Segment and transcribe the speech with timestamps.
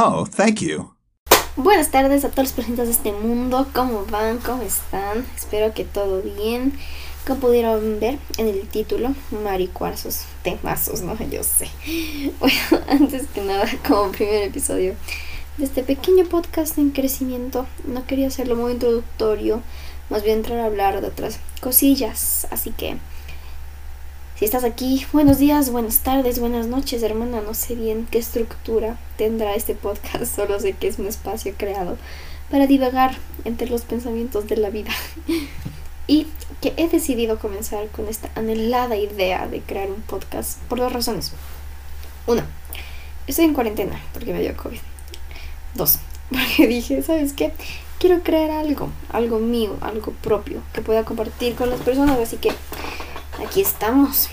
[0.00, 0.94] Oh, thank you.
[1.56, 3.66] Buenas tardes a todos los presentes de este mundo.
[3.74, 4.38] ¿Cómo van?
[4.38, 5.26] ¿Cómo están?
[5.34, 6.72] Espero que todo bien.
[7.26, 11.18] Como pudieron ver en el título, maricuarzos, temazos, ¿no?
[11.28, 11.68] Yo sé.
[12.38, 14.94] Bueno, antes que nada, como primer episodio
[15.56, 19.62] de este pequeño podcast en crecimiento, no quería hacerlo muy introductorio,
[20.10, 22.46] más bien entrar a hablar de otras cosillas.
[22.52, 22.98] Así que,
[24.38, 27.40] si estás aquí, buenos días, buenas tardes, buenas noches, hermana.
[27.40, 31.98] No sé bien qué estructura tendrá este podcast, solo sé que es un espacio creado
[32.48, 34.92] para divagar entre los pensamientos de la vida.
[36.06, 36.28] y
[36.60, 41.32] que he decidido comenzar con esta anhelada idea de crear un podcast por dos razones.
[42.28, 42.46] Una,
[43.26, 44.78] estoy en cuarentena porque me dio COVID.
[45.74, 45.98] Dos,
[46.30, 47.52] porque dije, ¿sabes qué?
[47.98, 52.52] Quiero crear algo, algo mío, algo propio, que pueda compartir con las personas, así que
[53.44, 54.30] aquí estamos.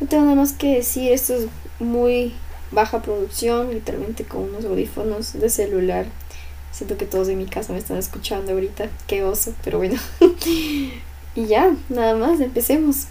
[0.00, 1.46] No tengo nada más que decir, esto es
[1.80, 2.32] muy
[2.70, 6.06] baja producción, literalmente con unos audífonos de celular.
[6.70, 9.98] Siento que todos en mi casa me están escuchando ahorita, qué oso, pero bueno.
[11.34, 13.06] y ya, nada más, empecemos.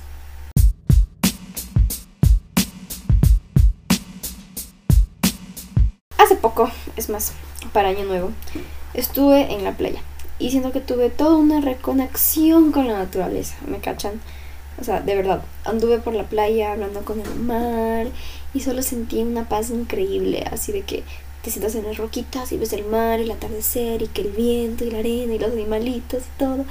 [6.18, 7.34] Hace poco, es más,
[7.74, 8.32] para Año Nuevo,
[8.94, 10.02] estuve en la playa
[10.40, 14.22] y siento que tuve toda una reconexión con la naturaleza, ¿me cachan?
[14.80, 18.08] O sea, de verdad, anduve por la playa hablando con el mar
[18.53, 21.03] y solo sentí una paz increíble, así de que
[21.42, 24.83] te sientas en las roquitas y ves el mar, el atardecer y que el viento
[24.83, 26.66] y la arena y los animalitos y todo.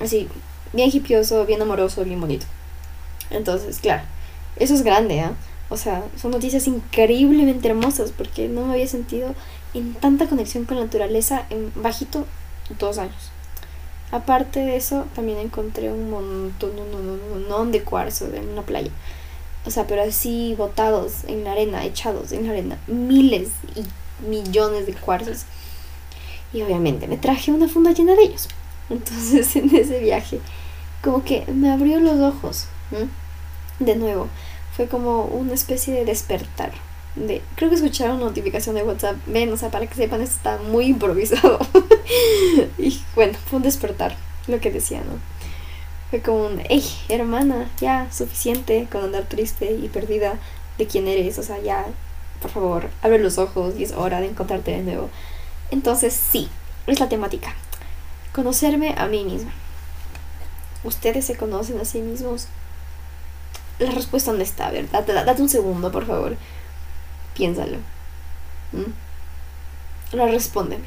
[0.00, 0.28] Así,
[0.72, 2.46] bien hipioso, bien amoroso, bien bonito.
[3.30, 4.02] Entonces, claro,
[4.56, 5.32] eso es grande, ¿ah?
[5.68, 9.34] O sea, son noticias increíblemente hermosas porque no me había sentido
[9.74, 12.26] en tanta conexión con la naturaleza en bajito
[12.78, 13.30] dos años.
[14.12, 18.90] Aparte de eso, también encontré un montón, un montón de cuarzo en una playa.
[19.64, 22.78] O sea, pero así botados en la arena, echados en la arena.
[22.86, 25.44] Miles y millones de cuarzos.
[26.52, 28.48] Y obviamente me traje una funda llena de ellos.
[28.90, 30.40] Entonces en ese viaje,
[31.02, 32.66] como que me abrió los ojos.
[33.78, 34.28] De nuevo,
[34.76, 36.72] fue como una especie de despertar.
[37.14, 39.16] De, creo que escucharon notificación de WhatsApp.
[39.26, 41.58] Ven, o sea, para que sepan, esto está muy improvisado.
[42.78, 45.18] y bueno, fue un despertar, lo que decía, ¿no?
[46.10, 50.38] Fue como un, hey, hermana, ya, suficiente con andar triste y perdida
[50.78, 51.38] de quién eres.
[51.38, 51.86] O sea, ya,
[52.40, 55.10] por favor, abre los ojos y es hora de encontrarte de nuevo.
[55.70, 56.48] Entonces, sí,
[56.86, 57.54] es la temática.
[58.34, 59.52] Conocerme a mí misma.
[60.84, 62.48] ¿Ustedes se conocen a sí mismos?
[63.78, 66.36] La respuesta dónde está, a ver, date, date un segundo, por favor.
[67.34, 67.78] Piénsalo.
[68.72, 68.92] ¿Mm?
[70.12, 70.86] Ahora respóndeme.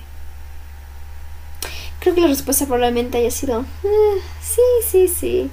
[1.99, 5.49] Creo que la respuesta probablemente haya sido, "Ah, sí, sí, sí.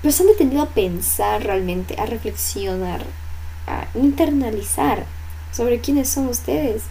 [0.00, 3.04] Pero se han detenido a pensar realmente, a reflexionar,
[3.66, 5.04] a internalizar
[5.52, 6.82] sobre quiénes son ustedes.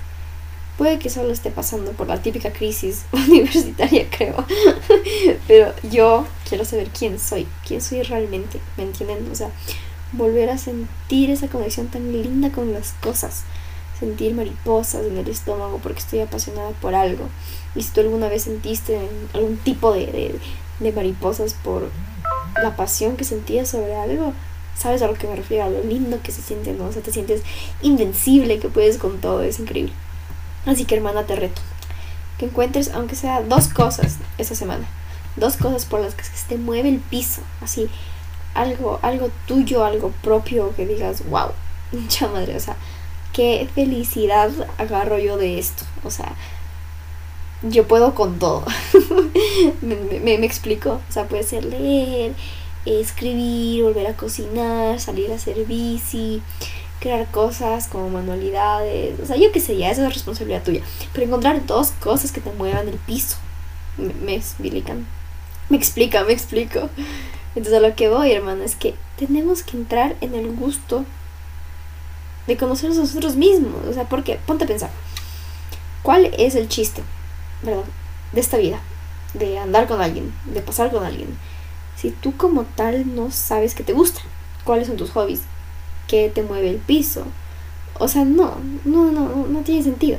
[0.78, 4.46] Puede que solo esté pasando por la típica crisis universitaria, creo.
[5.48, 9.30] Pero yo quiero saber quién soy, quién soy realmente, ¿me entienden?
[9.32, 9.50] O sea,
[10.12, 13.44] volver a sentir esa conexión tan linda con las cosas.
[14.00, 17.28] Sentir mariposas en el estómago porque estoy apasionada por algo.
[17.76, 19.00] Y si tú alguna vez sentiste
[19.34, 20.40] algún tipo de, de,
[20.80, 21.90] de mariposas por
[22.62, 24.34] la pasión que sentías sobre algo,
[24.76, 26.86] sabes a lo que me refiero, a lo lindo que se siente, ¿no?
[26.86, 27.42] O sea, te sientes
[27.82, 29.94] invencible, que puedes con todo, es increíble.
[30.66, 31.62] Así que hermana, te reto.
[32.38, 34.88] Que encuentres, aunque sea dos cosas esa semana.
[35.36, 37.42] Dos cosas por las que te mueve el piso.
[37.62, 37.90] Así,
[38.54, 41.50] algo, algo tuyo, algo propio que digas, wow,
[41.92, 42.76] mucha madre, o sea,
[43.34, 45.84] qué felicidad agarro yo de esto.
[46.04, 46.36] O sea,
[47.64, 48.64] yo puedo con todo.
[49.82, 51.02] me, me, me, explico.
[51.10, 52.34] O sea, puede ser leer,
[52.86, 56.42] escribir, volver a cocinar, salir a hacer bici,
[57.00, 59.20] crear cosas como manualidades.
[59.20, 60.82] O sea, yo qué sé, ya eso es responsabilidad tuya.
[61.14, 63.38] Pero encontrar dos cosas que te muevan el piso.
[63.98, 65.06] Me, me explican.
[65.70, 66.90] Me explica, me explico.
[67.56, 71.06] Entonces a lo que voy, hermano, es que tenemos que entrar en el gusto
[72.48, 73.86] de conocernos a nosotros mismos.
[73.88, 74.90] O sea, porque, ponte a pensar,
[76.02, 77.04] ¿cuál es el chiste,
[77.62, 77.84] verdad,
[78.32, 78.80] de esta vida?
[79.34, 81.38] De andar con alguien, de pasar con alguien.
[81.96, 84.22] Si tú como tal no sabes que te gusta,
[84.64, 85.42] cuáles son tus hobbies,
[86.08, 87.26] qué te mueve el piso.
[88.00, 90.18] O sea, no, no, no, no tiene sentido.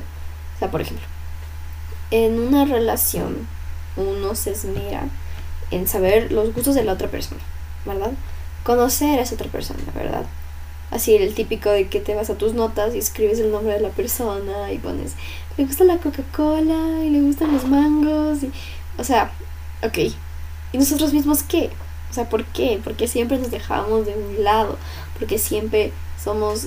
[0.57, 1.07] O sea, por ejemplo,
[2.11, 3.49] en una relación
[3.97, 5.09] uno se esmera
[5.73, 7.41] en saber los gustos de la otra persona,
[7.85, 8.13] ¿verdad?
[8.65, 10.25] Conocer a esa otra persona, ¿verdad?
[10.91, 13.81] Así el típico de que te vas a tus notas y escribes el nombre de
[13.81, 15.15] la persona y pones,
[15.57, 18.43] le gusta la Coca-Cola y le gustan los mangos.
[18.43, 18.53] Y,
[18.99, 19.33] o sea,
[19.83, 19.99] ok.
[20.73, 21.71] ¿Y nosotros mismos qué?
[22.11, 22.79] O sea, ¿por qué?
[22.85, 24.77] Porque siempre nos dejamos de un lado,
[25.19, 25.93] porque siempre
[26.23, 26.67] somos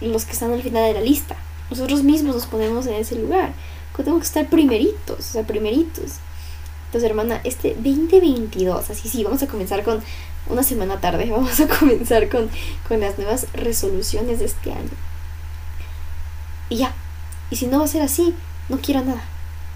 [0.00, 1.36] los que están al final de la lista.
[1.70, 3.52] Nosotros mismos nos ponemos en ese lugar.
[4.04, 6.16] Tengo que estar primeritos, o sea, primeritos.
[6.96, 10.00] Entonces, hermana, este 2022, así sí, vamos a comenzar con
[10.48, 12.48] una semana tarde, vamos a comenzar con,
[12.88, 14.88] con las nuevas resoluciones de este año.
[16.70, 16.94] Y ya,
[17.50, 18.34] y si no va a ser así,
[18.70, 19.22] no quiero nada.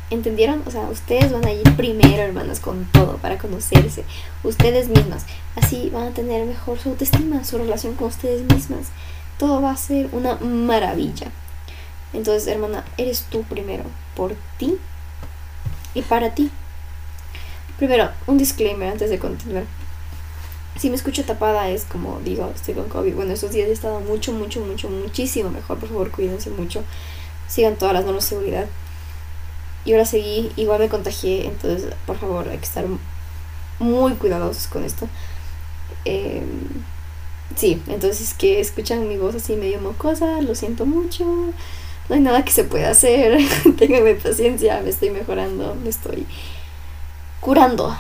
[0.09, 0.63] ¿Entendieron?
[0.65, 4.05] O sea, ustedes van a ir primero, hermanas, con todo, para conocerse.
[4.43, 5.27] Ustedes mismas.
[5.57, 8.87] Así van a tener mejor su autoestima, su relación con ustedes mismas.
[9.37, 11.31] Todo va a ser una maravilla.
[12.15, 13.85] Entonces, hermana, eres tú primero,
[14.17, 14.79] por ti
[15.93, 16.51] y para ti.
[17.81, 19.65] Primero, un disclaimer antes de continuar.
[20.79, 23.15] Si me escucho tapada es como digo, estoy con COVID.
[23.15, 25.79] Bueno, estos días he estado mucho, mucho, mucho, muchísimo mejor.
[25.79, 26.85] Por favor, cuídense mucho.
[27.49, 28.67] Sigan todas las normas de seguridad.
[29.87, 32.85] Y ahora seguí, igual me contagié, entonces por favor hay que estar
[33.79, 35.09] muy cuidadosos con esto.
[36.05, 36.43] Eh,
[37.57, 41.25] sí, entonces que escuchan mi voz así medio mocosa, lo siento mucho.
[41.25, 43.39] No hay nada que se pueda hacer.
[43.79, 46.27] Ténganme paciencia, me estoy mejorando, me estoy
[47.41, 47.97] curando.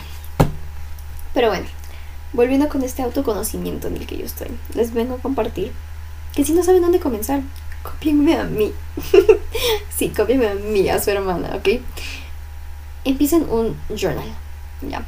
[1.34, 1.66] Pero bueno,
[2.32, 5.72] volviendo con este autoconocimiento en el que yo estoy, les vengo a compartir
[6.34, 7.42] que si no saben dónde comenzar,
[7.82, 8.72] Copienme a mí.
[9.96, 11.80] sí, copienme a mí, a su hermana, ¿ok?
[13.04, 14.28] Empiecen un journal,
[14.82, 15.06] ¿ya?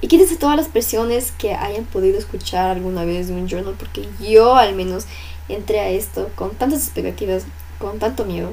[0.00, 4.08] Y quítense todas las presiones que hayan podido escuchar alguna vez de un journal, porque
[4.20, 5.06] yo al menos
[5.48, 7.44] entré a esto con tantas expectativas,
[7.78, 8.52] con tanto miedo,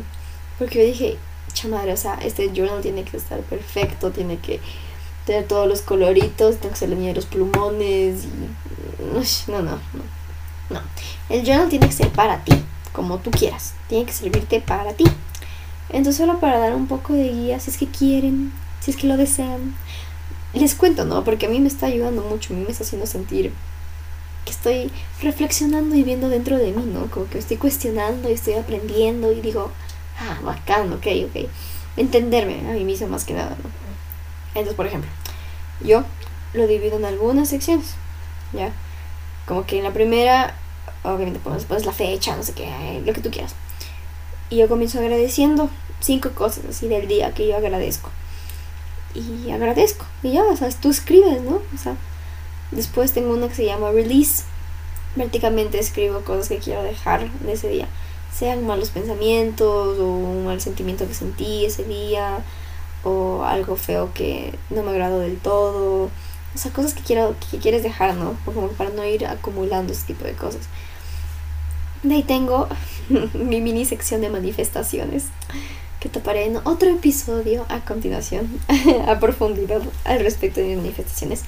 [0.57, 1.17] porque yo dije,
[1.62, 4.59] chamadre, o sea, este journal tiene que estar perfecto, tiene que
[5.25, 9.51] tener todos los coloritos, tengo que ser la niña de los plumones, y...
[9.51, 9.80] no, no, no,
[10.69, 10.81] no.
[11.30, 12.54] El journal tiene que ser para ti,
[12.94, 13.74] como tú quieras.
[13.89, 15.06] Tiene que servirte para ti.
[15.89, 19.07] Entonces solo para dar un poco de guía, si es que quieren, si es que
[19.07, 19.75] lo desean.
[20.54, 21.24] Les cuento, ¿no?
[21.24, 23.51] Porque a mí me está ayudando mucho, a mí me está haciendo sentir
[24.45, 27.12] que estoy reflexionando y viendo dentro de mí, ¿no?
[27.12, 29.71] Como que estoy cuestionando y estoy aprendiendo y digo,
[30.19, 31.50] ah, bacán, ok, ok.
[31.98, 33.69] Entenderme a mí misma más que nada, ¿no?
[34.50, 35.10] Entonces, por ejemplo,
[35.81, 36.04] yo
[36.54, 37.96] lo divido en algunas secciones,
[38.54, 38.72] ¿ya?
[39.46, 40.56] Como que en la primera
[41.04, 43.56] obviamente pones, la fecha, no sé qué, lo que tú quieras.
[44.50, 45.69] Y yo comienzo agradeciendo
[46.00, 48.10] cinco cosas así del día que yo agradezco.
[49.14, 50.06] Y agradezco.
[50.24, 51.62] Y ya, o sea, tú escribes, ¿no?
[51.74, 51.96] O sea,
[52.72, 54.44] después tengo una que se llama release.
[55.16, 57.88] Prácticamente escribo cosas que quiero dejar de ese día.
[58.33, 62.39] Sean malos pensamientos o un mal sentimiento que sentí ese día
[63.03, 66.09] o algo feo que no me agradó del todo.
[66.56, 68.38] O sea, cosas que quiero que quieres dejar, ¿no?
[68.45, 70.62] Como para no ir acumulando ese tipo de cosas.
[72.03, 72.68] De ahí tengo
[73.33, 75.25] mi mini sección de manifestaciones
[76.00, 78.47] que taparé en otro episodio a continuación
[79.07, 81.44] a profundidad al respecto de mis manifestaciones.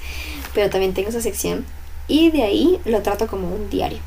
[0.54, 1.64] Pero también tengo esa sección
[2.08, 3.98] y de ahí lo trato como un diario.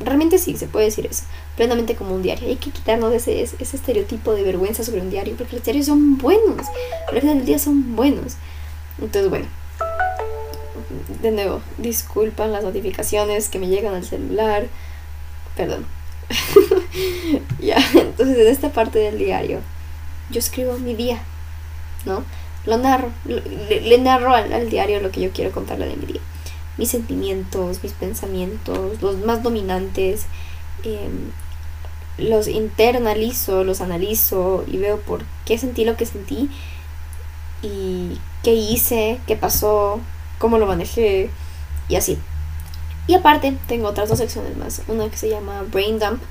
[0.00, 1.24] Realmente sí, se puede decir eso.
[1.56, 2.48] Plenamente como un diario.
[2.48, 6.18] Hay que quitarnos ese, ese estereotipo de vergüenza sobre un diario porque los diarios son
[6.18, 6.66] buenos.
[7.08, 8.36] Al final del día son buenos.
[8.98, 9.46] Entonces, bueno.
[11.22, 14.68] De nuevo, disculpan las notificaciones que me llegan al celular
[15.56, 15.84] Perdón.
[17.60, 19.60] ya, entonces en esta parte del diario
[20.30, 21.20] yo escribo mi día,
[22.04, 22.24] ¿no?
[22.66, 26.20] Lo narro, le, narro al, diario lo que yo quiero contarle de mi día.
[26.76, 30.26] Mis sentimientos, mis pensamientos, los más dominantes,
[30.84, 31.30] em,
[32.18, 36.50] los internalizo, los analizo y veo por qué sentí lo que sentí
[37.62, 40.00] y qué hice, qué pasó,
[40.38, 41.30] cómo lo manejé
[41.88, 42.18] y así.
[43.06, 44.82] Y aparte, tengo otras dos secciones más.
[44.88, 46.22] Una que se llama Brain Dump,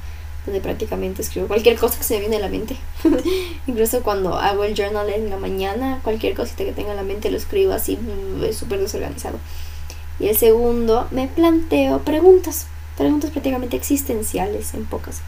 [0.46, 2.78] donde prácticamente escribo cualquier cosa que se me viene a la mente.
[3.68, 7.32] Incluso cuando hago el journal en la mañana, cualquier cosita que tenga en la mente
[7.32, 9.40] lo escribo así, mm, es súper desorganizado.
[10.20, 12.68] Y el segundo, me planteo preguntas.
[12.98, 15.22] Preguntas prácticamente existenciales, en pocas.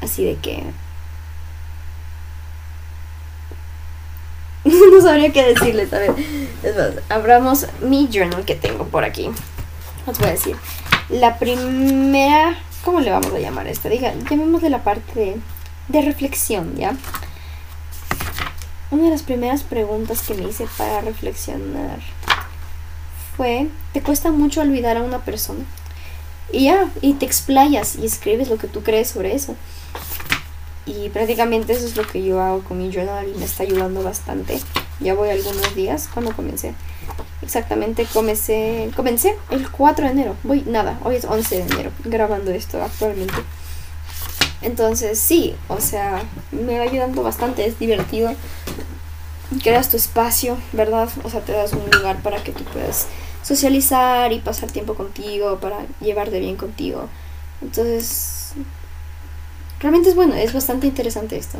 [0.00, 0.64] Así de que.
[4.92, 6.14] no sabría qué decirles, a ver.
[6.62, 9.30] Es más, abramos mi journal que tengo por aquí.
[10.06, 10.56] Os voy a decir.
[11.10, 13.90] La primera, ¿cómo le vamos a llamar a esta?
[13.90, 15.36] Diga, llamémosle la parte
[15.88, 16.96] de, reflexión, ¿ya?
[18.90, 21.98] Una de las primeras preguntas que me hice para reflexionar
[23.36, 25.64] fue, ¿te cuesta mucho olvidar a una persona?
[26.52, 29.54] Y ya, y te explayas y escribes lo que tú crees sobre eso.
[30.84, 34.02] Y prácticamente eso es lo que yo hago con mi journal y me está ayudando
[34.02, 34.60] bastante.
[35.00, 36.74] Ya voy algunos días cuando comencé.
[37.40, 40.36] Exactamente, comencé, comencé el 4 de enero.
[40.42, 43.34] Voy, nada, hoy es 11 de enero grabando esto actualmente.
[44.60, 46.22] Entonces, sí, o sea,
[46.52, 48.32] me va ayudando bastante, es divertido.
[49.60, 51.08] Creas tu espacio, ¿verdad?
[51.24, 53.06] O sea, te das un lugar para que tú puedas
[53.42, 57.08] socializar y pasar tiempo contigo, para llevarte bien contigo.
[57.60, 58.52] Entonces,
[59.80, 61.58] realmente es bueno, es bastante interesante esto.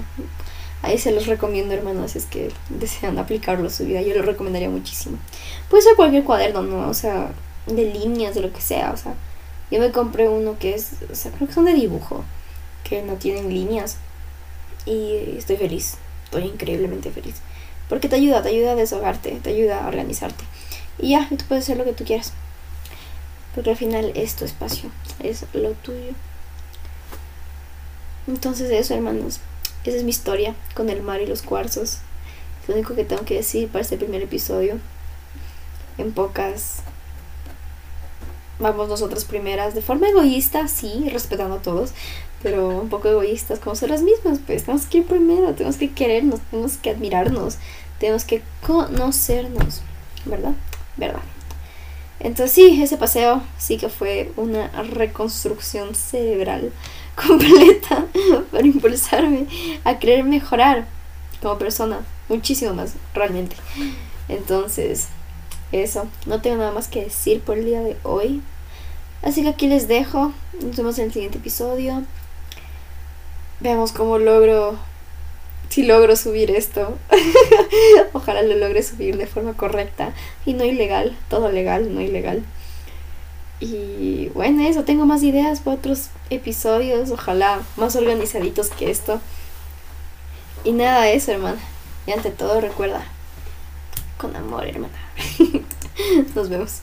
[0.82, 4.02] Ahí se los recomiendo, hermanos, si es que desean aplicarlo a su vida.
[4.02, 5.18] Yo lo recomendaría muchísimo.
[5.70, 6.88] Puede ser cualquier cuaderno, ¿no?
[6.88, 7.32] O sea,
[7.66, 8.90] de líneas, de lo que sea.
[8.92, 9.14] O sea,
[9.70, 12.24] yo me compré uno que es, o sea, creo que son de dibujo,
[12.82, 13.96] que no tienen líneas.
[14.84, 15.94] Y estoy feliz,
[16.24, 17.36] estoy increíblemente feliz.
[17.88, 20.44] Porque te ayuda, te ayuda a desahogarte, te ayuda a organizarte.
[20.98, 22.32] Y ya, tú puedes hacer lo que tú quieras.
[23.54, 26.14] Porque al final es tu espacio, es lo tuyo.
[28.26, 29.40] Entonces eso, hermanos.
[29.84, 31.98] Esa es mi historia con el mar y los cuarzos.
[32.62, 34.78] Es lo único que tengo que decir para este primer episodio.
[35.98, 36.82] En pocas.
[38.60, 41.90] Vamos nosotras primeras, de forma egoísta, sí, respetando a todos,
[42.42, 45.90] pero un poco egoístas como son las mismas, pues tenemos que ir primero, tenemos que
[45.90, 47.58] querernos, tenemos que admirarnos,
[47.98, 49.82] tenemos que conocernos,
[50.24, 50.54] ¿verdad?
[50.96, 51.22] ¿Verdad?
[52.20, 56.72] Entonces sí, ese paseo sí que fue una reconstrucción cerebral
[57.16, 58.06] completa
[58.50, 59.46] para impulsarme
[59.84, 60.86] a querer mejorar
[61.40, 63.56] como persona muchísimo más realmente.
[64.28, 65.08] Entonces,
[65.72, 68.40] eso, no tengo nada más que decir por el día de hoy.
[69.22, 70.32] Así que aquí les dejo.
[70.62, 72.04] Nos vemos en el siguiente episodio.
[73.62, 74.76] Veamos cómo logro
[75.68, 76.98] si logro subir esto.
[78.12, 80.12] Ojalá lo logre subir de forma correcta
[80.44, 82.42] y no ilegal, todo legal, no ilegal.
[83.60, 89.20] Y bueno, eso, tengo más ideas para otros episodios, ojalá más organizaditos que esto.
[90.64, 91.60] Y nada eso, hermana.
[92.08, 93.04] Y ante todo recuerda,
[94.18, 94.98] con amor, hermana.
[96.34, 96.80] Nos vemos.